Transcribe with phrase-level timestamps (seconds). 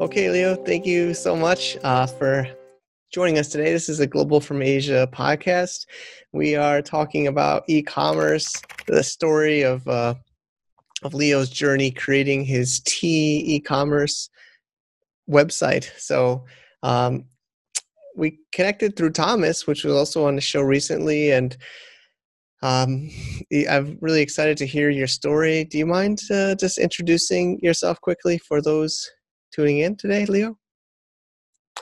[0.00, 2.46] Okay, Leo, thank you so much uh, for
[3.12, 3.72] joining us today.
[3.72, 5.86] This is a Global from Asia podcast.
[6.32, 8.54] We are talking about e-commerce,
[8.86, 10.14] the story of uh,
[11.02, 14.30] of Leo's journey creating his tea e-commerce
[15.28, 15.90] website.
[15.98, 16.44] So
[16.82, 17.24] um,
[18.16, 21.56] we connected through Thomas, which was also on the show recently, and
[22.62, 23.10] um,
[23.70, 25.64] I'm really excited to hear your story.
[25.64, 29.10] Do you mind uh, just introducing yourself quickly for those
[29.52, 30.58] tuning in today, Leo?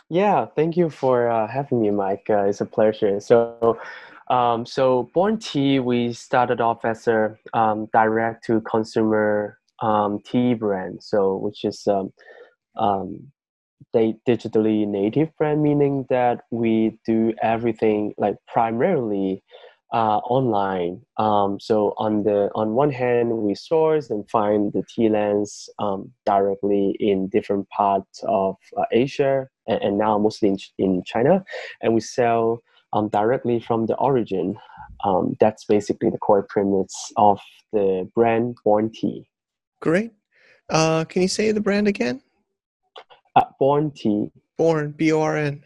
[0.08, 2.26] Yeah, thank you for uh, having me, Mike.
[2.30, 3.18] Uh, it's a pleasure.
[3.18, 3.78] So,
[4.28, 10.54] um, so Born Tea, we started off as a um, direct to consumer um, tea
[10.54, 11.02] brand.
[11.02, 12.12] So, which is um,
[12.76, 13.32] um,
[13.92, 19.42] they digitally native brand, meaning that we do everything like primarily
[19.92, 21.00] uh, online.
[21.16, 26.12] Um, so on the on one hand, we source and find the tea lands um,
[26.24, 31.44] directly in different parts of uh, Asia and, and, now mostly in, in China,
[31.82, 34.56] and we sell um, directly from the origin.
[35.04, 37.38] Um, that's basically the core premise of
[37.72, 39.28] the brand Born Tea.
[39.80, 40.12] Great.
[40.68, 42.22] Uh, can you say the brand again?
[43.36, 44.32] Uh, Born Tea.
[44.56, 45.62] Born B O R N.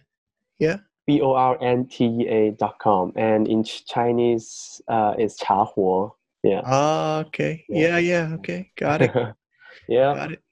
[0.58, 0.78] Yeah.
[1.10, 6.12] B O R N T E A dot com, and in Chinese, uh, it's 茶活.
[6.44, 6.62] Yeah.
[6.64, 7.64] Ah, okay.
[7.68, 8.34] Yeah, yeah.
[8.34, 9.10] Okay, got it.
[9.88, 10.14] yeah.
[10.14, 10.42] Got it.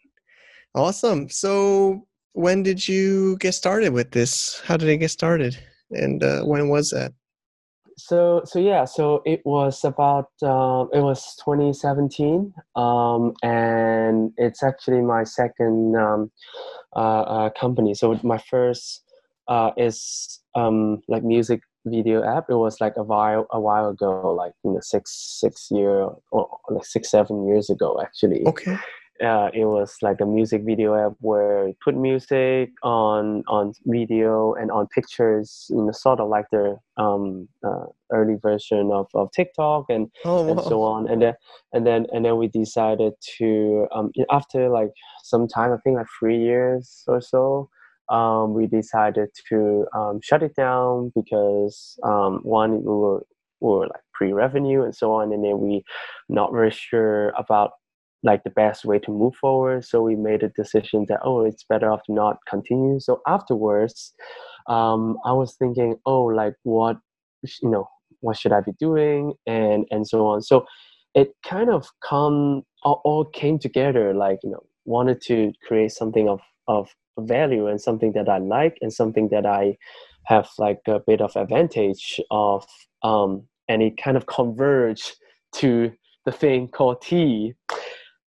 [0.75, 1.29] Awesome.
[1.29, 4.61] So, when did you get started with this?
[4.67, 5.57] How did it get started,
[5.93, 7.13] and uh, when was that?
[7.97, 15.03] So, so yeah, so it was about um, it was 2017, um, and it's actually
[15.03, 16.33] my second um,
[16.97, 17.95] uh, uh, company.
[17.95, 19.08] So my first
[19.49, 22.45] uh, is um, like music video app.
[22.49, 26.59] It was like a while a while ago, like you know six six year or
[26.71, 28.47] like six seven years ago actually.
[28.47, 28.79] Okay.
[29.25, 34.55] Uh, it was like a music video app where you put music on on video
[34.55, 39.29] and on pictures, you know, sort of like the um, uh, early version of, of
[39.33, 41.09] TikTok and oh, and so on.
[41.09, 41.35] And then
[41.73, 44.91] and then and then we decided to um, after like
[45.25, 47.69] some time, I think like three years or so,
[48.11, 53.27] um, we decided to um, shut it down because um, one we were,
[53.61, 55.85] we were like pre-revenue and so on, and then we
[56.29, 57.73] not very sure about
[58.25, 59.85] like the best way to move forward.
[59.85, 63.01] So we made a decision that oh, it's better off to not continue.
[63.01, 64.15] So afterwards,
[64.69, 66.97] um, I was thinking, oh, like what
[67.63, 67.89] you know,
[68.21, 70.43] what should I be doing, and and so on.
[70.43, 70.67] So
[71.15, 74.15] it kind of come all, all came together.
[74.15, 78.79] Like you know, wanted to create something of of value and something that I like
[78.81, 79.77] and something that I
[80.25, 82.67] have like a bit of advantage of
[83.03, 85.15] um, and it kind of converge
[85.57, 85.93] to
[86.25, 87.55] the thing called tea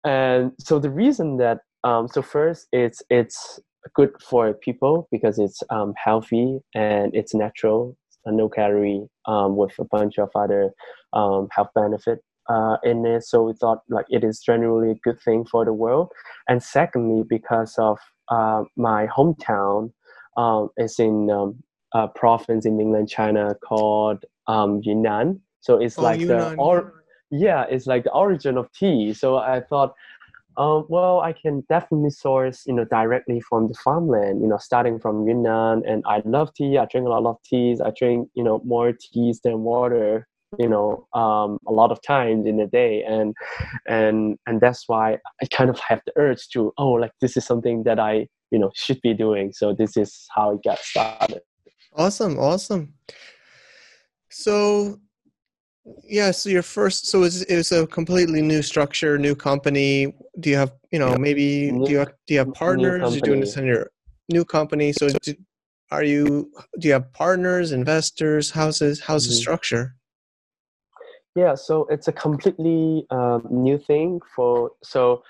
[0.03, 3.59] and so the reason that um, so first it's it's
[3.96, 7.96] good for people because it's um, healthy and it's natural
[8.28, 10.72] no calorie um, with a bunch of other
[11.13, 12.19] um, health benefit
[12.50, 13.24] uh, in it.
[13.24, 16.12] So we thought like it is generally a good thing for the world.
[16.47, 17.97] And secondly because of
[18.31, 19.92] uh, my hometown
[20.38, 21.62] um, is in um,
[21.94, 25.42] a province in mainland China called um, Yunnan.
[25.59, 26.56] So it's oh, like Yunnan.
[26.56, 29.14] the or yeah, it's like the origin of tea.
[29.14, 29.94] So I thought,
[30.58, 34.42] um, well, I can definitely source you know directly from the farmland.
[34.42, 36.78] You know, starting from Yunnan, and I love tea.
[36.78, 37.81] I drink a lot of teas.
[37.81, 40.28] I drink you know more teas than water
[40.59, 43.03] you know um, a lot of times in a day.
[43.03, 43.35] And
[43.88, 47.45] and and that's why i kind of have the urge to oh like this is
[47.45, 49.51] something that i you know should be doing.
[49.53, 51.41] So this is how it got started.
[51.95, 52.94] Awesome awesome.
[54.29, 55.00] So
[56.03, 60.13] yeah so your first so it's, it's a completely new structure new company.
[60.39, 63.16] Do you have you know maybe new, do you have, do you have partners?
[63.16, 63.89] You're doing this in your
[64.29, 64.94] new company.
[64.94, 65.33] So do,
[65.91, 68.51] are you do you have partners investors?
[68.51, 69.41] How's this how's the mm-hmm.
[69.41, 69.95] structure
[71.36, 75.24] yeah, so it's a completely um, new thing for so.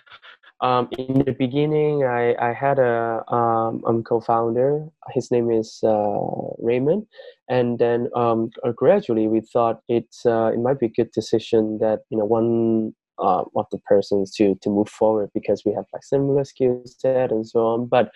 [0.61, 4.87] Um, in the beginning, I, I had a um, um, co-founder.
[5.09, 6.19] His name is uh,
[6.59, 7.07] Raymond,
[7.49, 11.79] and then um, uh, gradually we thought it uh, it might be a good decision
[11.79, 15.85] that you know one uh, of the persons to to move forward because we have
[15.93, 17.87] like similar skill set and so on.
[17.87, 18.11] But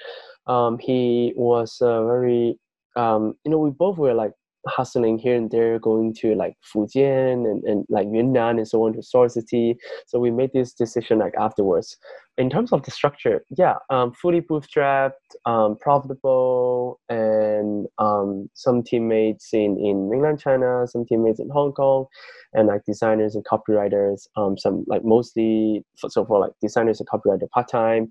[0.80, 2.60] he was very
[2.96, 4.34] you know we both were like
[4.68, 8.94] hustling here and there, going to like Fujian and, and like Yunnan and so on
[8.94, 9.78] to source city.
[10.08, 11.98] So we made this decision like afterwards.
[12.38, 15.12] In terms of the structure, yeah, um, fully bootstrapped,
[15.46, 22.08] um, profitable, and um, some teammates in, in mainland China, some teammates in Hong Kong,
[22.54, 24.28] and like designers and copywriters.
[24.36, 28.10] Um, some like mostly so for like designers and copywriter part time,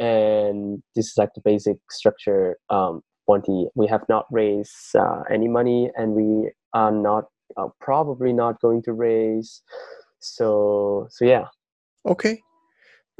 [0.00, 5.46] and this is like the basic structure um, 20 we have not raised uh, any
[5.46, 9.62] money and we are not uh, probably not going to raise.
[10.18, 11.46] So so yeah.
[12.04, 12.42] Okay.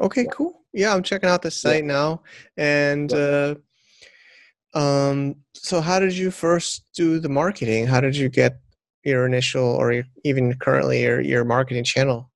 [0.01, 0.31] Okay yeah.
[0.33, 0.53] cool.
[0.73, 1.95] Yeah i'm checking out the site yeah.
[1.99, 2.23] now.
[2.57, 3.55] And yeah.
[4.75, 7.87] uh um so how did you first do the marketing?
[7.87, 8.59] How did you get
[9.05, 12.30] your initial or your, even currently your, your marketing channel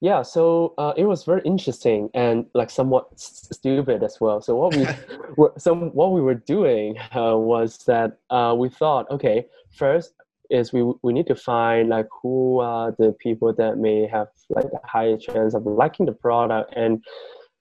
[0.00, 4.40] yeah so uh, it was very interesting and like somewhat stupid as well.
[4.40, 4.86] So what we
[5.36, 10.12] were some what we were doing uh, was that uh, we thought okay first
[10.50, 14.66] is we we need to find like who are the people that may have like
[14.66, 16.72] a higher chance of liking the product.
[16.76, 17.02] And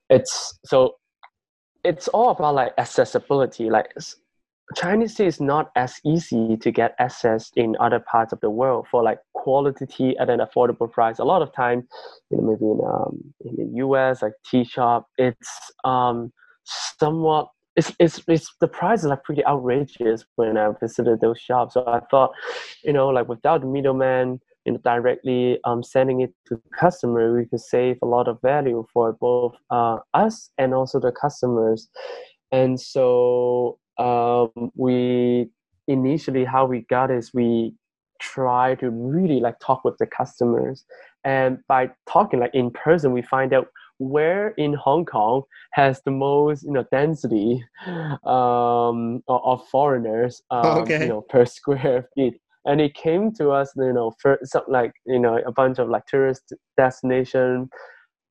[0.09, 0.95] it's so
[1.83, 3.93] it's all about like accessibility like
[4.75, 8.87] Chinese tea is not as easy to get access in other parts of the world
[8.89, 11.19] for like quality tea at an affordable price.
[11.19, 11.87] A lot of time,
[12.31, 14.21] you know, maybe in um, in the U.S.
[14.23, 16.33] like tea shop, it's um
[16.63, 21.73] somewhat it's, it's, it's the price is like pretty outrageous when I visited those shops.
[21.73, 22.31] So I thought,
[22.83, 27.35] you know, like without the middleman, you know, directly um, sending it to the customer,
[27.35, 31.89] we could save a lot of value for both uh, us and also the customers.
[32.51, 35.49] And so um, we
[35.87, 37.73] initially how we got is we
[38.21, 40.85] try to really like talk with the customers.
[41.23, 46.11] And by talking like in person we find out where in hong kong has the
[46.11, 47.63] most you know density
[48.25, 51.01] um, of, foreigners um, okay.
[51.01, 52.35] you know per square feet.
[52.67, 55.89] And it came to us you know for some like you know a bunch of
[55.89, 57.69] like tourist destination.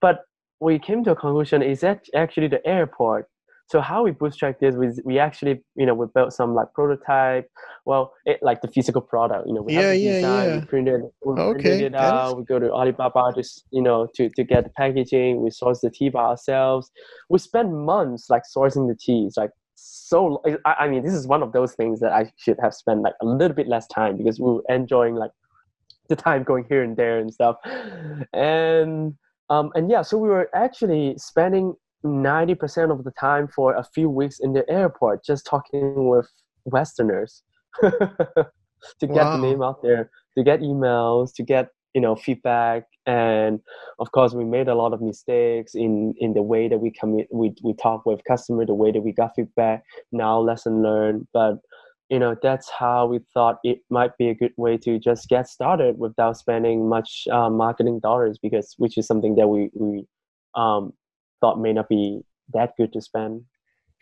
[0.00, 0.20] But
[0.60, 3.28] we came to a conclusion is that actually the airport
[3.66, 7.48] so how we bootstrap this was we actually you know we built some like prototype
[7.86, 10.58] well it, like the physical product you know we yeah, have the yeah, design yeah.
[10.58, 11.62] we printed, we okay.
[11.62, 15.42] printed it out we go to alibaba just, you know to, to get the packaging
[15.42, 16.90] we source the tea by ourselves
[17.28, 21.42] we spent months like sourcing the teas like so I, I mean this is one
[21.42, 24.38] of those things that i should have spent like a little bit less time because
[24.38, 25.32] we were enjoying like
[26.08, 27.56] the time going here and there and stuff
[28.32, 29.14] and
[29.50, 31.74] um, and yeah, so we were actually spending
[32.04, 36.28] 90% of the time for a few weeks in the airport just talking with
[36.64, 37.42] westerners
[37.80, 37.96] to
[39.00, 39.36] get wow.
[39.36, 43.60] the name out there to get emails to get you know feedback and
[43.98, 47.28] of course we made a lot of mistakes in in the way that we commit
[47.32, 51.56] we, we talk with customer the way that we got feedback now lesson learned but
[52.10, 55.48] you know that's how we thought it might be a good way to just get
[55.48, 60.06] started without spending much uh, marketing dollars because which is something that we we
[60.54, 60.92] um,
[61.44, 62.20] thought may not be
[62.52, 63.42] that good to spend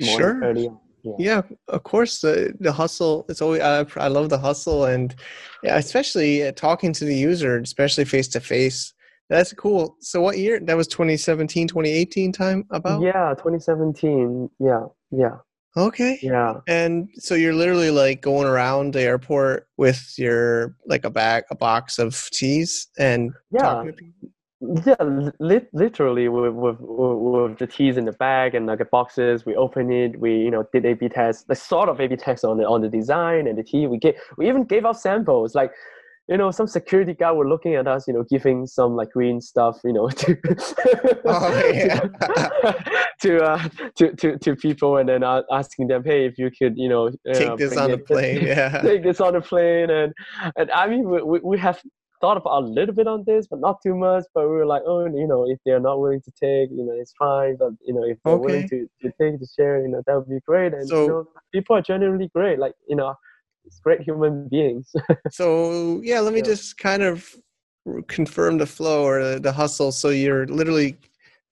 [0.00, 0.40] sure.
[0.42, 0.68] early
[1.02, 1.12] yeah.
[1.18, 1.42] yeah.
[1.68, 5.14] of course the the hustle it's always I, I love the hustle and
[5.64, 8.94] yeah, especially uh, talking to the user especially face to face
[9.32, 9.96] that's cool.
[10.00, 13.00] So what year that was 2017 2018 time about?
[13.00, 15.36] Yeah 2017 yeah yeah.
[15.74, 16.18] Okay.
[16.20, 16.60] Yeah.
[16.68, 21.54] And so you're literally like going around the airport with your like a bag a
[21.54, 23.82] box of teas and yeah
[24.86, 24.94] yeah,
[25.40, 29.56] li- literally with, with, with the teas in the bag and like the boxes, we
[29.56, 30.18] open it.
[30.20, 32.88] We you know did A/B tests, the sort of A/B tests on the on the
[32.88, 33.86] design and the tea.
[33.86, 35.54] We get we even gave out samples.
[35.54, 35.72] Like
[36.28, 39.40] you know, some security guy were looking at us, you know, giving some like green
[39.40, 40.38] stuff, you know, to
[41.24, 42.72] oh,
[43.20, 46.74] to, uh, to to to people, and then uh, asking them, hey, if you could,
[46.76, 50.12] you know, take uh, this on the plane, yeah, take this on the plane, and
[50.56, 51.82] and I mean, we we have
[52.22, 54.24] thought about a little bit on this, but not too much.
[54.32, 56.94] But we were like, oh, you know, if they're not willing to take, you know,
[56.94, 57.56] it's fine.
[57.56, 58.44] But you know, if they're okay.
[58.44, 60.72] willing to, to take to share, you know, that would be great.
[60.72, 62.58] And so, you know, people are genuinely great.
[62.58, 63.14] Like you know,
[63.66, 64.90] it's great human beings.
[65.30, 66.46] so yeah, let me yeah.
[66.46, 67.28] just kind of
[68.06, 69.92] confirm the flow or the, the hustle.
[69.92, 70.96] So you're literally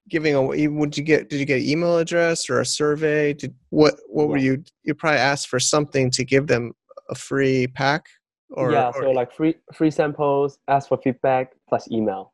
[0.08, 3.94] giving away would you get did you get email address or a survey did what
[4.08, 4.28] what yeah.
[4.28, 6.72] were you you probably asked for something to give them
[7.10, 8.06] a free pack
[8.50, 12.32] or, yeah, so like free free samples, ask for feedback plus email.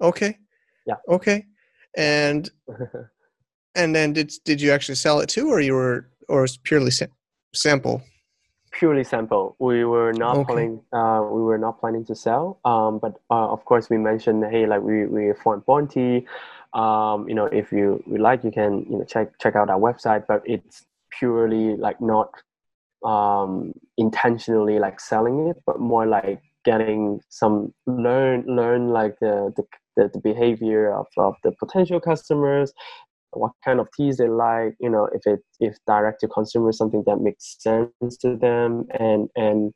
[0.00, 0.38] Okay.
[0.86, 0.94] Yeah.
[1.08, 1.46] Okay.
[1.96, 2.50] And
[3.74, 6.90] and then did did you actually sell it too, or you were or was purely
[6.90, 7.06] sa-
[7.54, 8.02] sample?
[8.72, 9.56] Purely sample.
[9.58, 10.52] We were not okay.
[10.52, 10.80] planning.
[10.92, 12.60] Uh, we were not planning to sell.
[12.64, 16.26] Um, but uh, of course, we mentioned, hey, like we we form Born Tea.
[16.74, 19.80] Um, you know, if you, you like, you can you know check check out our
[19.80, 20.26] website.
[20.26, 22.30] But it's purely like not
[23.04, 29.62] um, intentionally like selling it, but more like getting some learn learn like the the,
[29.96, 32.72] the, the behavior of, of the potential customers
[33.32, 37.04] what kind of teas they like you know if it if direct to consumer something
[37.06, 39.72] that makes sense to them and and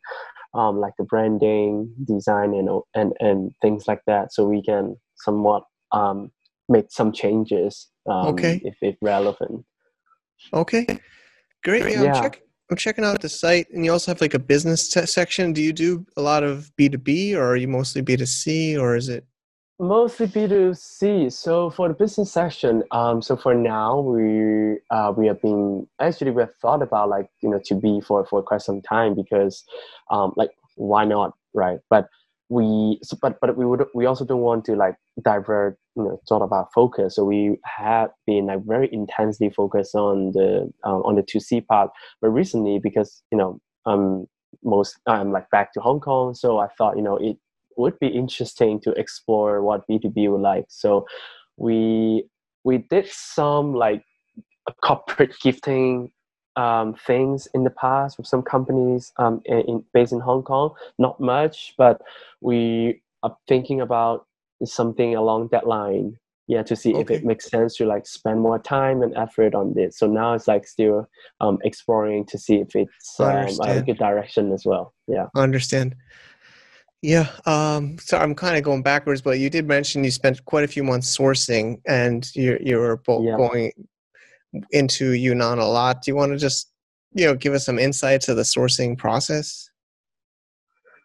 [0.55, 5.63] um, like the branding design and and and things like that so we can somewhat
[5.93, 6.31] um,
[6.69, 8.61] make some changes um, okay.
[8.65, 9.65] if, if relevant.
[10.53, 10.87] Okay.
[11.63, 11.83] Great.
[11.83, 12.15] Yeah, yeah.
[12.15, 15.05] I'm, check, I'm checking out the site and you also have like a business t-
[15.07, 19.09] section do you do a lot of b2b or are you mostly b2c or is
[19.09, 19.27] it
[19.83, 21.33] Mostly B2C.
[21.33, 26.31] So for the business section, um, so for now we uh, we have been actually
[26.31, 29.65] we have thought about like you know to be for for quite some time because
[30.09, 31.81] um, like why not right?
[31.91, 32.09] But
[32.53, 36.21] we so, but but we would we also don't want to like divert you know
[36.27, 37.17] sort of our focus.
[37.17, 41.63] So we have been like very intensely focused on the uh, on the two C
[41.63, 41.91] part.
[42.21, 43.61] But recently because you know
[44.63, 47.39] most I'm like back to Hong Kong, so I thought you know it
[47.79, 50.67] would be interesting to explore what B2B would like.
[50.69, 51.07] So
[51.57, 52.27] we
[52.65, 54.05] we did some like
[54.85, 56.11] corporate gifting
[56.57, 60.75] um, things in the past with some companies um, in, based in Hong Kong.
[60.99, 62.01] Not much, but
[62.41, 64.27] we are thinking about
[64.65, 66.19] something along that line.
[66.49, 67.01] Yeah, to see okay.
[67.01, 69.97] if it makes sense to like spend more time and effort on this.
[69.97, 71.09] So now it's like still
[71.41, 74.93] um, exploring to see if it's um, a good direction as well.
[75.07, 75.95] Yeah, I understand.
[77.03, 77.29] Yeah.
[77.47, 80.69] Um, so I'm kind of going backwards, but you did mention you spent quite a
[80.69, 83.37] few months sourcing and you're, you're both yeah.
[83.37, 83.73] going
[84.71, 86.03] into Yunnan a lot.
[86.03, 86.71] Do you want to just,
[87.13, 89.71] you know, give us some insights of the sourcing process?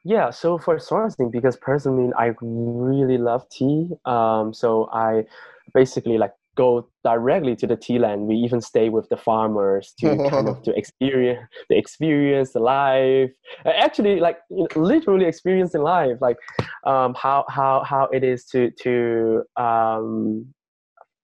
[0.04, 3.90] Yeah, so for sourcing, because personally I really love tea.
[4.06, 5.26] Um, so I
[5.74, 8.28] basically like go directly to the tea land.
[8.28, 13.32] We even stay with the farmers to kind of to experience the experience the life.
[13.66, 16.38] Actually, like you know, literally experiencing life, like
[16.86, 20.48] um, how how how it is to to um,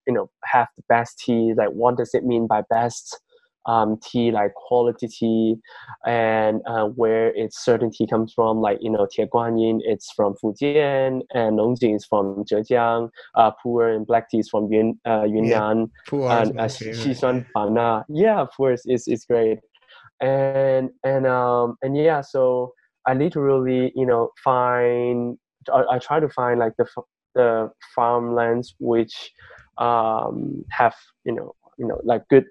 [0.08, 1.54] you know have the best tea.
[1.56, 3.20] Like what does it mean by best?
[3.66, 5.56] um, tea like quality tea
[6.06, 11.22] and uh, where its certain tea comes from like you know Tieguanyin it's from Fujian
[11.34, 15.92] and Longjing is from Zhejiang uh, pu'er and black tea is from Yun, uh, Yunnan
[16.12, 16.68] yeah, and uh,
[17.54, 19.60] Bana yeah of course it's, it's great
[20.22, 22.74] and and um and yeah so
[23.08, 25.38] I literally you know find
[25.74, 26.86] I, I try to find like the
[27.36, 29.32] the farmlands which
[29.78, 32.46] um have you know you know like good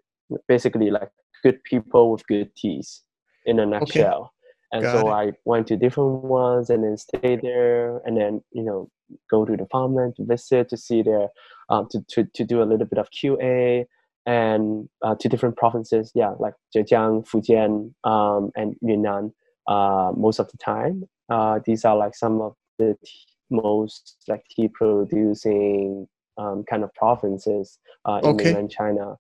[0.48, 1.10] basically like
[1.42, 3.02] good people with good teas
[3.44, 4.20] in a nutshell.
[4.20, 4.28] Okay.
[4.74, 5.12] And Got so it.
[5.12, 8.88] I went to different ones and then stay there and then, you know,
[9.30, 11.28] go to the farmland to visit, to see their,
[11.68, 13.84] um, to, to, to do a little bit of QA
[14.24, 16.10] and uh, to different provinces.
[16.14, 19.34] Yeah, like Zhejiang, Fujian, um, and Yunnan
[19.66, 21.04] uh, most of the time.
[21.28, 23.12] Uh, these are like some of the t-
[23.50, 26.06] most like tea producing
[26.38, 28.44] um, kind of provinces uh, in okay.
[28.46, 29.16] mainland China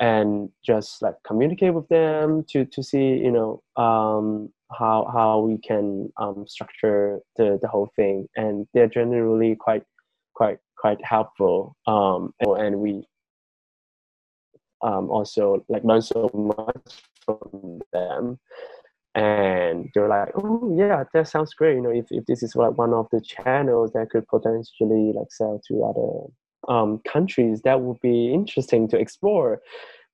[0.00, 5.58] and just like communicate with them to to see you know um, how how we
[5.58, 8.26] can um, structure the the whole thing.
[8.36, 9.84] And they're generally quite
[10.34, 13.04] quite quite helpful um, and, and we
[14.82, 18.38] um, also like learn so much from them.
[19.14, 21.74] And they're like oh yeah that sounds great.
[21.74, 25.30] You know if, if this is like one of the channels that could potentially like
[25.30, 26.32] sell to other
[26.68, 29.60] um, countries that would be interesting to explore.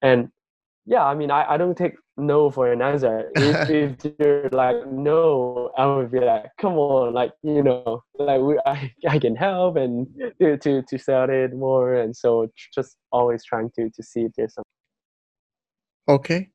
[0.03, 0.31] And
[0.87, 3.31] yeah i mean i, I don't take no for an answer.
[3.35, 3.71] If,
[4.05, 8.59] if you're like no i would be like come on like you know like we,
[8.65, 10.07] I, I can help and
[10.41, 14.33] to, to to sell it more and so just always trying to to see if
[14.37, 14.65] there's some
[16.09, 16.49] okay.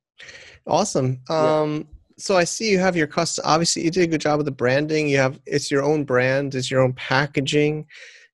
[0.66, 1.20] Awesome.
[1.30, 1.84] Um yeah.
[2.18, 4.52] so i see you have your custom obviously you did a good job with the
[4.52, 5.10] branding.
[5.10, 7.86] You have it's your own brand it's your own packaging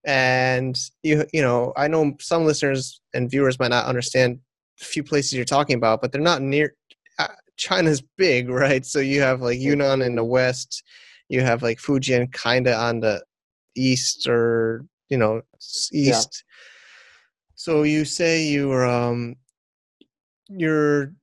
[0.05, 4.39] and you you know i know some listeners and viewers might not understand
[4.81, 6.75] a few places you're talking about but they're not near
[7.19, 7.27] uh,
[7.57, 8.85] china's big right?
[8.85, 10.83] So you have like yunnan in the west.
[11.29, 13.21] You have like fujian kind of on the
[13.75, 16.17] east or you know east yeah.
[17.55, 19.35] so you say you're um
[20.49, 21.13] you're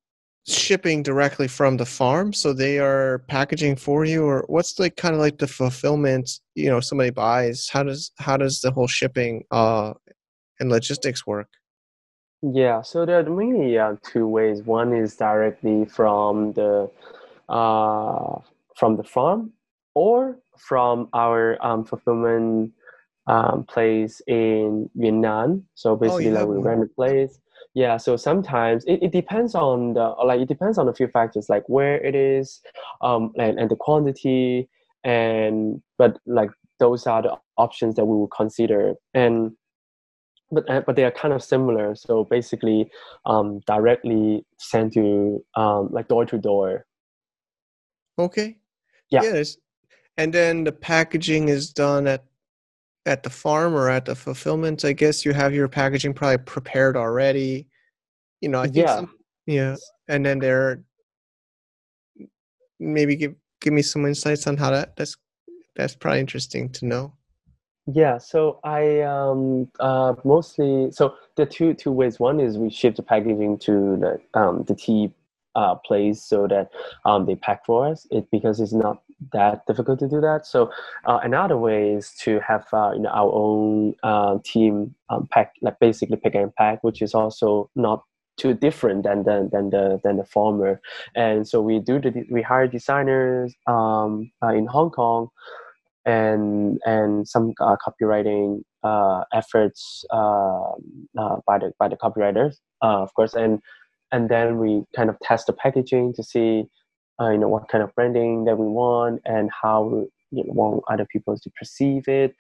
[0.46, 5.14] shipping directly from the farm so they are packaging for you or what's like kind
[5.14, 9.42] of like the fulfillment you know somebody buys how does how does the whole shipping
[9.50, 9.94] uh
[10.60, 11.48] and logistics work
[12.42, 16.90] yeah so there are mainly uh, two ways one is directly from the
[17.48, 18.38] uh
[18.76, 19.50] from the farm
[19.94, 22.72] or from our um, fulfillment
[23.26, 25.64] um, place in Yunnan.
[25.74, 27.40] So basically, like we rent a place.
[27.74, 27.96] Yeah.
[27.96, 31.64] So sometimes it, it depends on the like it depends on a few factors like
[31.68, 32.60] where it is,
[33.02, 34.68] um, and, and the quantity,
[35.02, 36.50] and but like
[36.80, 39.52] those are the options that we will consider and
[40.50, 41.94] but uh, but they are kind of similar.
[41.94, 42.90] So basically
[43.26, 46.86] um, directly sent to um, like door to door.
[48.18, 48.56] Okay.
[49.10, 49.22] Yeah.
[49.22, 49.56] Yes.
[50.16, 52.24] And then the packaging is done at
[53.06, 56.96] at the farm or at the fulfillment i guess you have your packaging probably prepared
[56.96, 57.66] already.
[58.40, 58.96] You know i think yeah.
[58.96, 59.14] some,
[59.46, 59.76] yeah
[60.08, 60.82] and then they're
[62.80, 65.16] maybe give give me some insights on how that that's
[65.76, 67.12] that's probably interesting to know.
[67.86, 72.20] Yeah so i um uh mostly so the two two ways.
[72.20, 75.12] One is we ship the packaging to the um the tea
[75.54, 76.70] uh, place so that
[77.04, 78.06] um, they pack for us.
[78.10, 80.46] It because it's not that difficult to do that.
[80.46, 80.70] So
[81.06, 85.54] uh, another way is to have uh, you know our own uh, team um, pack
[85.62, 88.04] like basically pick and pack which is also not
[88.36, 90.80] too different than the than the than the former.
[91.14, 95.28] And so we do the we hire designers um, uh, in hong kong
[96.04, 103.60] and and some uh, copywriting uh, efforts by the by the copywriters, of course, and
[104.14, 106.64] and then we kind of test the packaging to see,
[107.20, 111.06] you know, what kind of branding that we want and how you know, want other
[111.10, 112.34] people to perceive it,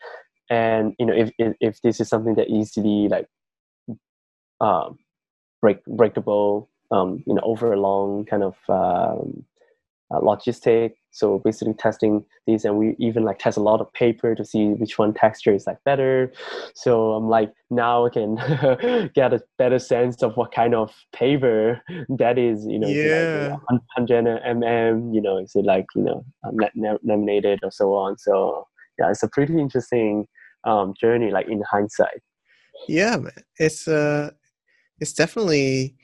[0.50, 3.28] and you know, if if, if this is something that easily like
[4.60, 4.98] um,
[5.60, 9.44] break breakable, um, you know, over a long kind of um,
[10.10, 14.44] logistic so basically testing these and we even like test a lot of paper to
[14.44, 16.32] see which one texture is like better.
[16.74, 18.34] So i'm like now i can
[19.14, 21.80] get a better sense of what kind of paper
[22.18, 23.56] that is you know yeah.
[23.70, 26.24] like, 100 mm you know is it like you know
[27.04, 28.18] laminated or so on.
[28.18, 28.66] So
[28.98, 30.26] yeah it's a pretty interesting
[30.64, 32.22] um, journey like in hindsight.
[32.88, 33.18] Yeah
[33.58, 34.30] it's uh
[34.98, 35.96] it's definitely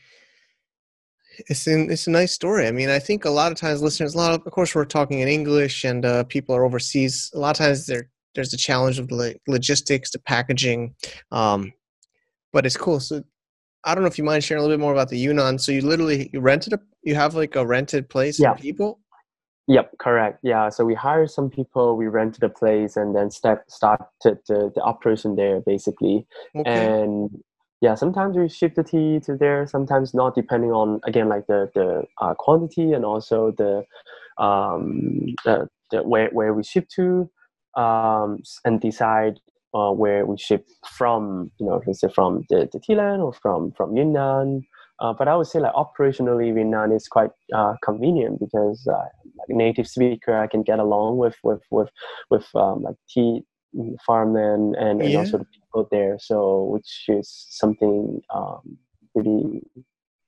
[1.48, 2.66] it's in, it's a nice story.
[2.66, 4.84] I mean, I think a lot of times listeners, a lot of, of course, we're
[4.84, 7.30] talking in English, and uh, people are overseas.
[7.34, 10.94] A lot of times there there's a challenge of the logistics, the packaging,
[11.32, 11.72] um,
[12.52, 13.00] but it's cool.
[13.00, 13.22] So
[13.84, 15.58] I don't know if you mind sharing a little bit more about the Yunnan.
[15.58, 18.54] So you literally you rented a you have like a rented place yeah.
[18.54, 19.00] for people.
[19.68, 20.40] Yep, correct.
[20.42, 24.06] Yeah, so we hired some people, we rented a place, and then start started
[24.48, 26.26] the, the operation there basically.
[26.56, 26.70] Okay.
[26.70, 27.30] And
[27.80, 31.70] yeah sometimes we ship the tea to there sometimes not depending on again like the
[31.74, 33.84] the uh, quantity and also the
[34.42, 37.30] um the, the where where we ship to
[37.76, 39.40] um and decide
[39.74, 43.32] uh, where we ship from you know let's say from the, the tea land or
[43.32, 44.66] from from yunnan.
[45.00, 49.06] Uh, but I would say like operationally Yunnan is quite uh, convenient because uh,
[49.38, 51.88] like native speaker I can get along with with with
[52.28, 53.42] with um, like tea
[54.04, 55.18] farmland and, and yeah.
[55.18, 56.18] also the people there.
[56.18, 58.78] So which is something um,
[59.14, 59.62] pretty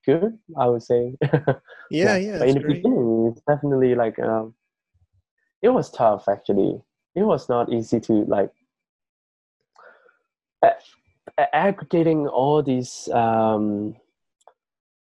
[0.04, 1.16] good, I would say.
[1.90, 2.16] yeah, yeah.
[2.16, 2.82] yeah in the great.
[2.82, 4.54] beginning, it's definitely like um,
[5.62, 6.28] it was tough.
[6.28, 6.80] Actually,
[7.14, 8.50] it was not easy to like
[11.52, 13.96] aggregating all these um,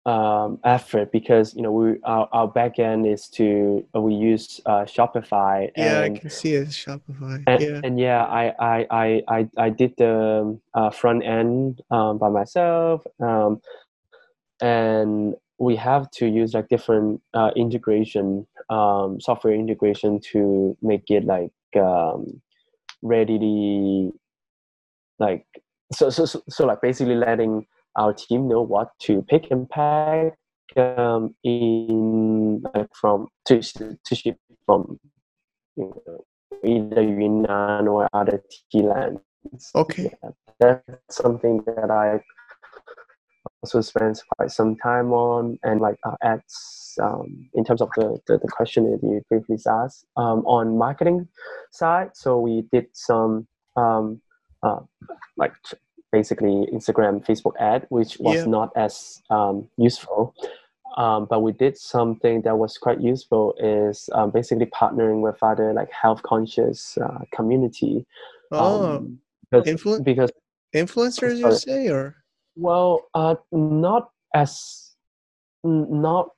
[0.07, 4.85] um, effort because you know we our, our backend is to uh, we use uh,
[4.85, 5.69] Shopify.
[5.75, 7.43] Yeah, and, I can see it Shopify.
[7.45, 12.17] And yeah, and yeah, I I I I, I did the uh, front end um,
[12.17, 13.61] by myself, um,
[14.61, 21.25] and we have to use like different uh, integration um, software integration to make it
[21.25, 22.41] like um,
[23.01, 24.13] readily
[25.19, 25.45] like
[25.91, 27.65] so so so, so like basically letting
[27.97, 30.33] our team know what to pick and pack
[30.77, 34.99] um, in like from to, to ship from
[35.75, 36.25] you know,
[36.63, 39.21] either Yunnan or other tea lands.
[39.75, 40.29] Okay, yeah,
[40.59, 42.21] that's something that I
[43.63, 48.19] also spent quite some time on, and like uh, ads um, in terms of the,
[48.27, 51.27] the, the question that you briefly asked um, on marketing
[51.71, 52.11] side.
[52.13, 54.21] So we did some um,
[54.63, 54.79] uh,
[55.37, 55.53] like
[56.11, 58.45] basically Instagram, Facebook ad, which was yeah.
[58.45, 60.33] not as um, useful.
[60.97, 65.71] Um, but we did something that was quite useful is um, basically partnering with other
[65.73, 68.05] like health conscious uh, community.
[68.51, 69.19] Oh, um,
[69.51, 70.31] because, Influ- because
[70.75, 72.15] influencers, you say, or
[72.55, 74.95] well, uh, not as
[75.63, 76.29] not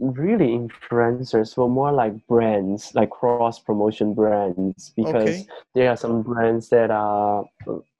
[0.00, 5.46] really influencers were more like brands like cross promotion brands because okay.
[5.74, 7.44] there are some brands that are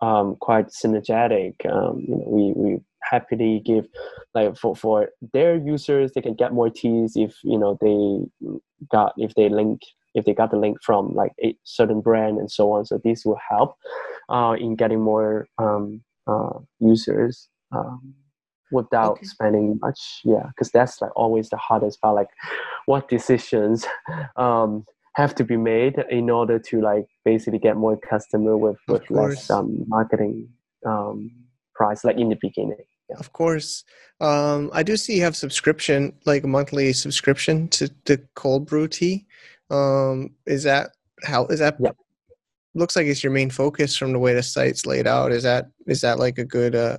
[0.00, 3.86] um, quite synergetic um, you know, we, we happily give
[4.34, 8.56] like for, for their users they can get more teas if you know they
[8.90, 9.80] got if they link
[10.14, 12.84] if they got the link from like a certain brand and so on.
[12.84, 13.76] So this will help
[14.28, 18.14] uh, in getting more um, uh, users um,
[18.72, 19.24] without okay.
[19.24, 20.20] spending much.
[20.24, 22.16] Yeah, because that's like always the hardest part.
[22.16, 22.28] Like,
[22.86, 23.86] what decisions
[24.36, 29.08] um, have to be made in order to like basically get more customer with with
[29.10, 30.48] less um, marketing
[30.86, 31.30] um,
[31.74, 32.84] price, like in the beginning.
[33.08, 33.16] Yeah.
[33.18, 33.84] Of course,
[34.20, 38.86] um, I do see you have subscription, like a monthly subscription to the cold brew
[38.86, 39.26] tea.
[39.70, 40.90] Um, is that
[41.24, 41.76] how is that?
[42.74, 45.32] Looks like it's your main focus from the way the site's laid out.
[45.32, 46.98] Is that is that like a good uh,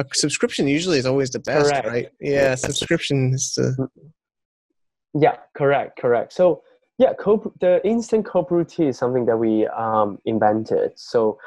[0.00, 0.68] a subscription?
[0.68, 1.86] Usually is always the best, correct.
[1.86, 2.08] right?
[2.20, 3.74] Yeah, subscription is the.
[3.78, 5.22] Mm-hmm.
[5.22, 6.32] Yeah, correct, correct.
[6.32, 6.62] So
[6.98, 10.92] yeah, cold, the instant cold brew tea is something that we um, invented.
[10.96, 11.38] So,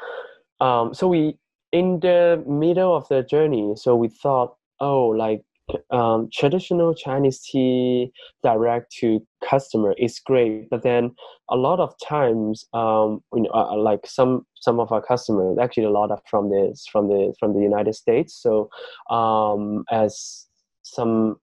[0.60, 1.38] um, so we
[1.72, 5.44] in the middle of the journey, so we thought, oh, like
[5.90, 11.14] um, traditional Chinese tea direct to customer is great, but then
[11.50, 15.84] a lot of times, um, you know, uh, like some some of our customers, actually
[15.84, 18.34] a lot of from this from the from the United States.
[18.34, 18.68] So,
[19.10, 20.46] um, as
[20.82, 21.36] some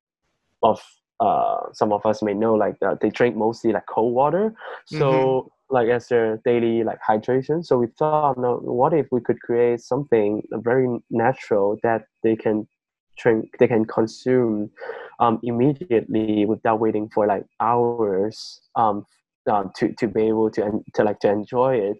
[0.63, 0.81] of
[1.19, 4.53] uh, some of us may know, like uh, they drink mostly like cold water.
[4.87, 5.75] So mm-hmm.
[5.75, 7.63] like as their daily like hydration.
[7.63, 12.67] So we thought, no, what if we could create something very natural that they can
[13.17, 14.71] drink, they can consume
[15.19, 19.05] um, immediately without waiting for like hours um,
[19.49, 21.97] uh, to to be able to to like to enjoy it.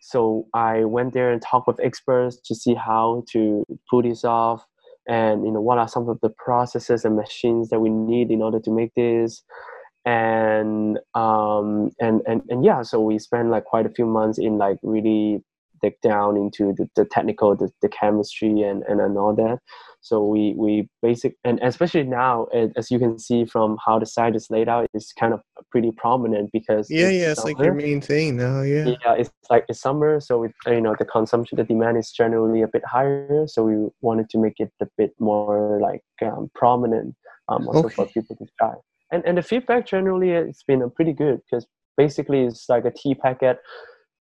[0.00, 4.64] So I went there and talked with experts to see how to pull this off
[5.08, 8.42] and you know what are some of the processes and machines that we need in
[8.42, 9.42] order to make this
[10.06, 14.56] and um and and, and yeah so we spent like quite a few months in
[14.56, 15.42] like really
[15.82, 19.58] dig down into the, the technical the, the chemistry and, and and all that
[20.00, 24.34] so we we basic and especially now, as you can see from how the site
[24.34, 27.54] is laid out, it's kind of pretty prominent because yeah, yeah, it's summer.
[27.54, 28.62] like your main thing now.
[28.62, 32.62] Yeah, yeah, it's like it's summer, so you know the consumption, the demand is generally
[32.62, 33.44] a bit higher.
[33.46, 37.14] So we wanted to make it a bit more like um, prominent,
[37.48, 37.94] um, also okay.
[37.94, 38.74] for people to try.
[39.12, 43.14] And and the feedback generally it's been pretty good because basically it's like a tea
[43.14, 43.58] packet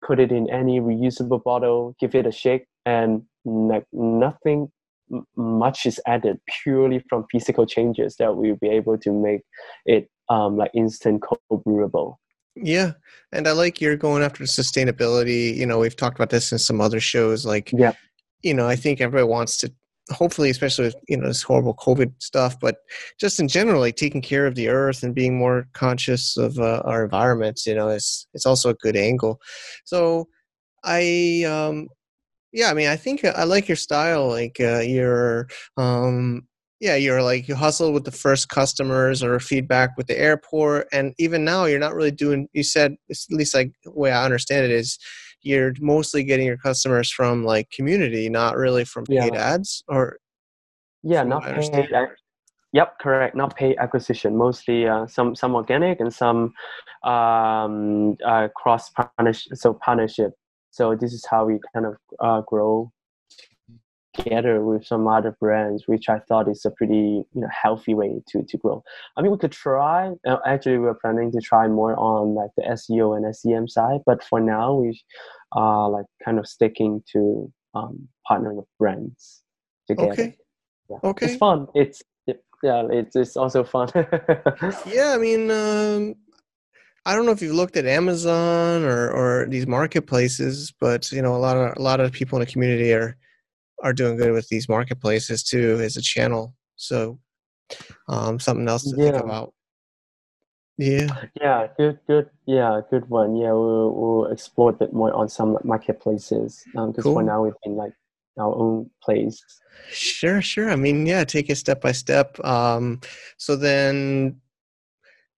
[0.05, 4.71] put it in any reusable bottle, give it a shake, and like nothing
[5.35, 9.41] much is added purely from physical changes that we'll be able to make
[9.85, 12.15] it um, like instant cold brewable.
[12.55, 12.93] Yeah,
[13.31, 15.55] and I like you're going after sustainability.
[15.55, 17.45] You know, we've talked about this in some other shows.
[17.45, 17.93] Like, yeah,
[18.41, 19.73] you know, I think everybody wants to,
[20.11, 22.77] hopefully, especially with you know this horrible COVID stuff, but
[23.19, 26.81] just in general, like taking care of the earth and being more conscious of uh,
[26.85, 27.65] our environments.
[27.65, 29.39] You know, it's it's also a good angle.
[29.85, 30.27] So,
[30.83, 31.87] I um,
[32.51, 36.41] yeah i mean i think uh, i like your style like uh, you're um
[36.79, 41.13] yeah you're like you hustle with the first customers or feedback with the airport and
[41.17, 44.65] even now you're not really doing you said at least like the way i understand
[44.65, 44.97] it is
[45.41, 49.53] you're mostly getting your customers from like community not really from paid yeah.
[49.53, 50.17] ads or
[51.03, 51.89] yeah not paid
[52.71, 53.35] Yep, correct.
[53.35, 56.53] Not paid acquisition, mostly uh, some some organic and some
[57.03, 59.57] um, uh, cross partnership.
[59.57, 60.33] So partnership
[60.71, 62.91] so this is how we kind of uh, grow
[64.13, 68.21] together with some other brands, which I thought is a pretty you know healthy way
[68.29, 68.83] to to grow.
[69.17, 70.11] I mean, we could try.
[70.27, 74.23] Uh, actually, we're planning to try more on like the SEO and SEM side, but
[74.23, 74.99] for now, we
[75.53, 79.41] are like kind of sticking to um, partnering with brands
[79.87, 80.11] together.
[80.11, 80.37] Okay.
[80.89, 80.97] Yeah.
[81.03, 81.25] Okay.
[81.27, 81.67] It's fun.
[81.75, 82.01] It's
[82.63, 82.87] yeah.
[82.91, 83.89] It's it's also fun.
[83.95, 86.15] yeah, I mean, um,
[87.09, 91.35] I don't know if you've looked at Amazon or, or these marketplaces, but you know,
[91.35, 93.17] a lot of a lot of people in the community are
[93.83, 96.53] are doing good with these marketplaces too as a channel.
[96.75, 97.17] So
[98.07, 99.11] um, something else to yeah.
[99.11, 99.55] think about.
[100.77, 101.07] Yeah.
[101.41, 101.67] Yeah.
[101.77, 101.97] Good.
[102.05, 102.29] Good.
[102.45, 102.81] Yeah.
[102.91, 103.35] Good one.
[103.35, 103.53] Yeah.
[103.53, 107.13] We'll, we'll explore a bit more on some marketplaces because um, cool.
[107.15, 107.93] for now we've been like
[108.37, 109.43] our own place.
[109.89, 110.43] Sure.
[110.43, 110.69] Sure.
[110.69, 111.23] I mean, yeah.
[111.23, 112.39] Take it step by step.
[112.45, 113.01] Um,
[113.37, 114.39] so then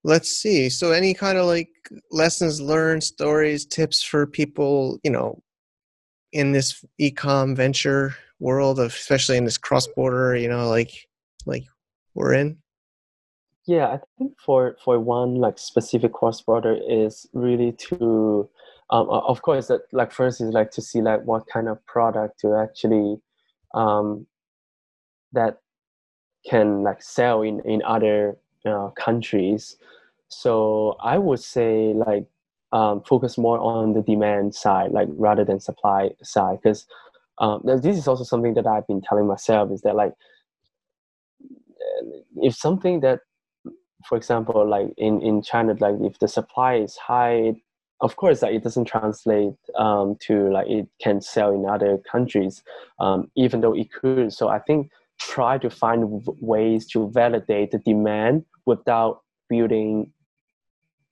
[0.03, 0.69] let's see.
[0.69, 1.69] So any kind of like
[2.11, 5.41] lessons learned stories tips for people you know
[6.31, 10.91] in this ecom venture world of especially in this cross border you know like
[11.45, 11.63] like
[12.13, 12.57] we're in?
[13.67, 18.49] Yeah i think for for one like specific cross border is really to
[18.89, 22.39] um, of course that like first is like to see like what kind of product
[22.39, 23.17] to actually
[23.73, 24.25] um
[25.31, 25.59] that
[26.49, 29.77] can like sell in in other uh, countries.
[30.27, 32.25] So I would say like
[32.71, 36.85] um, focus more on the demand side, like rather than supply side, because
[37.39, 40.13] um, this is also something that I've been telling myself is that like
[42.37, 43.19] if something that
[44.05, 47.53] for example, like in in China, like if the supply is high,
[47.99, 52.63] of course, like it doesn't translate um, to like it can sell in other countries,
[52.99, 54.33] um, even though it could.
[54.33, 60.11] So I think try to find ways to validate the demand without building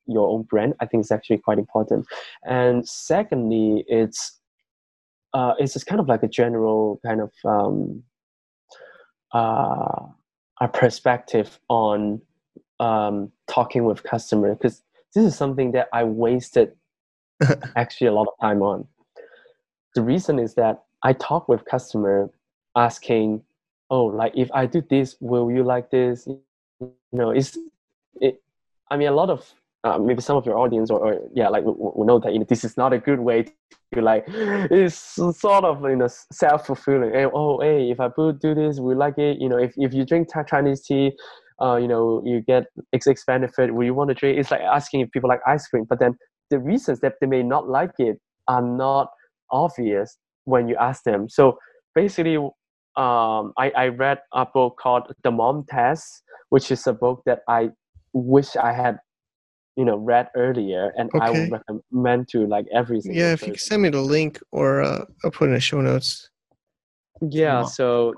[0.07, 0.73] your own brand.
[0.79, 2.07] I think it's actually quite important.
[2.43, 4.39] And secondly, it's
[5.33, 8.03] uh, it's just kind of like a general kind of um,
[9.33, 10.05] uh,
[10.61, 12.21] a perspective on
[12.79, 14.81] um, talking with customer because
[15.13, 16.73] this is something that I wasted
[17.75, 18.87] actually a lot of time on.
[19.95, 22.29] The reason is that I talk with customer
[22.75, 23.41] asking,
[23.89, 26.27] oh, like if I do this, will you like this?
[27.11, 27.57] Know, is
[28.21, 28.41] it?
[28.91, 31.63] I mean, a lot of uh, maybe some of your audience or, or yeah, like
[31.65, 33.45] will know that you know this is not a good way
[33.93, 34.25] to like.
[34.27, 37.13] It's sort of you know self fulfilling.
[37.13, 39.39] Hey, oh, hey, if I do this, we like it.
[39.39, 41.11] You know, if if you drink Chinese tea,
[41.61, 43.73] uh, you know, you get X X benefit.
[43.73, 44.39] Will you want to drink?
[44.39, 46.17] It's like asking if people like ice cream, but then
[46.49, 49.09] the reasons that they may not like it are not
[49.51, 51.29] obvious when you ask them.
[51.29, 51.57] So
[51.95, 52.37] basically,
[52.99, 57.41] um, I, I read a book called The Mom Test, which is a book that
[57.47, 57.69] I
[58.13, 58.99] wish I had,
[59.77, 61.25] you know, read earlier, and okay.
[61.25, 63.21] I would recommend to like every single.
[63.21, 63.47] Yeah, if person.
[63.47, 66.29] you can send me the link, or uh, I'll put in the show notes.
[67.21, 68.13] Yeah, so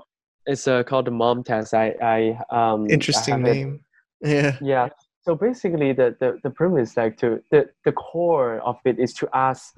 [0.45, 1.73] it's uh, called the Mom Test.
[1.73, 2.89] I I um.
[2.89, 3.79] Interesting I name.
[4.23, 4.57] Yeah.
[4.61, 4.89] Yeah
[5.23, 9.29] so basically the, the, the premise like to the, the core of it is to
[9.33, 9.73] ask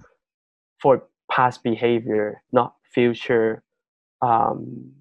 [0.82, 3.64] for past behavior not future
[4.24, 4.92] um,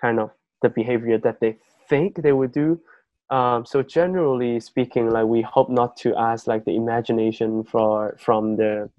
[0.00, 0.30] kind of
[0.62, 1.56] the behavior that they
[1.88, 2.80] think they would do.
[3.30, 8.56] Um, so generally speaking like we hope not to ask like the imagination for from
[8.56, 8.90] the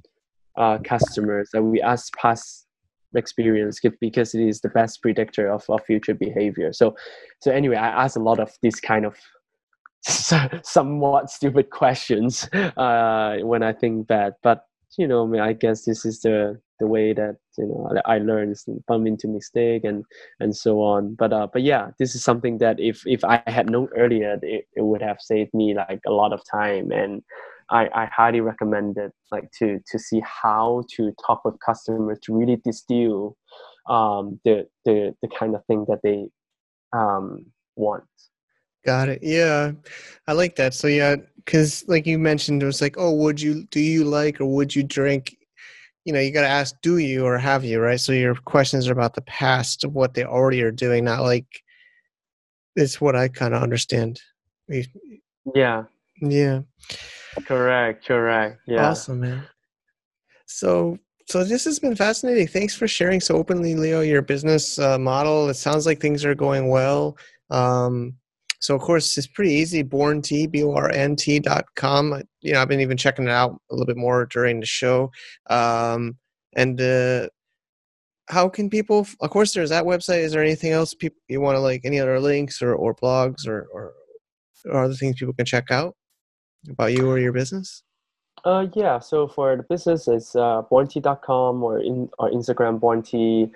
[0.56, 2.68] uh, customers that we ask past
[3.16, 6.72] experience because it is the best predictor of, of future behavior.
[6.74, 6.96] So
[7.42, 9.16] so anyway i ask a lot of these kind of
[10.64, 14.66] somewhat stupid questions uh, when I think that, But
[14.98, 18.54] you know, I, guess this is the the way that you know I learn
[18.88, 20.04] bump into mistake and
[20.40, 21.16] and so on.
[21.16, 24.66] But uh, but yeah, this is something that if if I had known earlier, it,
[24.76, 27.22] it would have saved me like a lot of time and.
[27.72, 32.36] I, I highly recommend it like to to see how to talk with customers to
[32.36, 33.38] really distill
[33.88, 36.30] um, the the the kind of thing that they
[36.92, 38.06] um, want
[38.86, 39.20] Got it.
[39.22, 39.74] Yeah,
[40.26, 40.74] I like that.
[40.74, 44.40] So yeah, because like you mentioned, it was like, oh, would you do you like
[44.40, 45.36] or would you drink?
[46.06, 48.00] You know, you got to ask, do you or have you, right?
[48.00, 51.46] So your questions are about the past of what they already are doing, not like
[52.76, 54.20] it's what I kind of understand.
[55.54, 55.84] Yeah.
[56.22, 56.62] Yeah.
[57.46, 58.06] Correct.
[58.06, 58.62] Correct.
[58.66, 58.90] Yeah.
[58.90, 59.44] Awesome, man.
[60.46, 60.98] So
[61.28, 62.48] so this has been fascinating.
[62.48, 65.48] Thanks for sharing so openly, Leo, your business uh, model.
[65.50, 67.18] It sounds like things are going well.
[67.52, 68.16] Um,
[68.60, 69.82] so of course it's pretty easy.
[69.82, 72.22] Born T, B-O-R-N-T dot com.
[72.42, 75.12] You know, I've been even checking it out a little bit more during the show.
[75.50, 76.18] Um,
[76.56, 77.30] and uh,
[78.28, 79.08] how can people?
[79.22, 80.20] Of course, there's that website.
[80.20, 81.82] Is there anything else people you want to like?
[81.84, 83.94] Any other links or, or blogs or, or
[84.66, 85.96] or other things people can check out
[86.70, 87.84] about you or your business?
[88.44, 89.00] Uh, yeah.
[89.00, 93.52] So for the business, it's uh, bornt.com or in or Instagram bornt.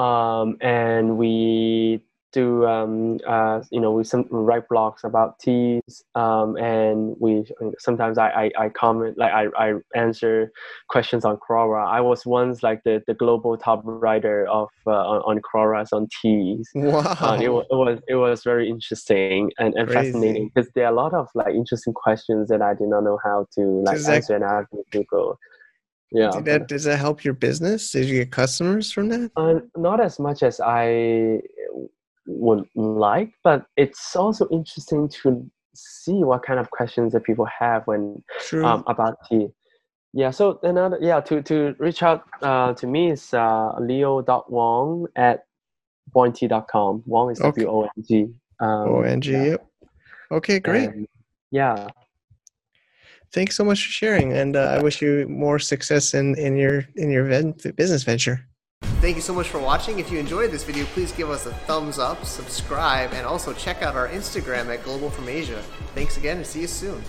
[0.00, 6.56] Um, and we do um, uh, you know we some write blogs about teas um,
[6.56, 7.44] and we
[7.78, 10.52] sometimes I, I, I, comment like I, I answer
[10.88, 11.86] questions on Quora.
[11.86, 16.08] I was once like the, the global top writer of uh, on, on Quora's on
[16.20, 16.68] teas.
[16.74, 17.00] Wow!
[17.00, 20.92] Uh, it, was, it was it was very interesting and, and fascinating because there are
[20.92, 24.36] a lot of like interesting questions that I did not know how to like answer
[24.36, 25.38] and I have to Google.
[26.10, 26.30] Yeah.
[26.30, 27.90] Did that, does that help your business?
[27.92, 29.30] Did you get customers from that?
[29.36, 31.42] Uh, not as much as I
[32.28, 37.86] would like, but it's also interesting to see what kind of questions that people have
[37.86, 38.22] when
[38.62, 39.48] um, about tea.
[40.12, 45.44] Yeah, so another yeah to to reach out uh, to me is uh, leo.wong at
[46.14, 47.02] bornt.com.
[47.06, 47.64] Wong is okay.
[47.64, 48.26] W O N G.
[48.60, 49.32] Um, o N G.
[49.32, 49.44] Yeah.
[49.44, 49.66] Yep.
[50.30, 50.88] Okay, great.
[50.88, 51.08] And,
[51.50, 51.88] yeah.
[53.32, 56.84] Thanks so much for sharing, and uh, I wish you more success in in your
[56.96, 57.26] in your
[57.72, 58.47] business venture.
[59.00, 60.00] Thank you so much for watching.
[60.00, 63.80] If you enjoyed this video, please give us a thumbs up, subscribe, and also check
[63.80, 65.62] out our Instagram at Global From Asia.
[65.94, 67.00] Thanks again and see you soon.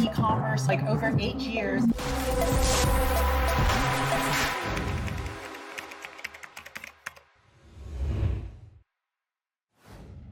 [0.00, 1.82] E-commerce like over eight years.